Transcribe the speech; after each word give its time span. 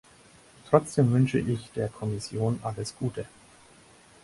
Trotzdem 0.67 1.11
wünsche 1.11 1.37
ich 1.37 1.69
der 1.73 1.87
Kommission 1.87 2.59
alles 2.63 2.95
Gute. 2.95 3.25